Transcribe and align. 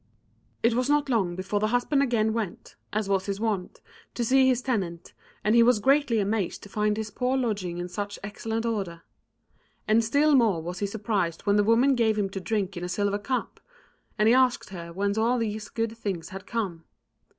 It 0.63 0.73
was 0.73 0.89
not 0.89 1.09
long 1.09 1.35
before 1.35 1.59
the 1.59 1.67
husband 1.67 2.01
again 2.01 2.33
went, 2.33 2.75
as 2.91 3.07
was 3.07 3.27
his 3.27 3.39
wont, 3.39 3.81
to 4.15 4.25
see 4.25 4.47
his 4.47 4.63
tenant, 4.63 5.13
and 5.43 5.53
he 5.53 5.61
was 5.61 5.77
greatly 5.79 6.17
amazed 6.17 6.63
to 6.63 6.69
find 6.69 6.97
his 6.97 7.11
poor 7.11 7.37
lodging 7.37 7.77
in 7.77 7.87
such 7.87 8.17
excellent 8.23 8.65
order. 8.65 9.03
And 9.87 10.03
still 10.03 10.33
more 10.33 10.59
was 10.59 10.79
he 10.79 10.87
surprised 10.87 11.43
when 11.43 11.55
the 11.57 11.63
woman 11.63 11.93
gave 11.93 12.17
him 12.17 12.31
to 12.31 12.39
drink 12.41 12.75
in 12.75 12.83
a 12.83 12.89
silver 12.89 13.19
cup; 13.19 13.59
and 14.17 14.27
he 14.27 14.33
asked 14.33 14.71
her 14.71 14.91
whence 14.91 15.19
all 15.19 15.37
these 15.37 15.69
good 15.69 15.95
things 15.95 16.29
had 16.29 16.47
come. 16.47 16.85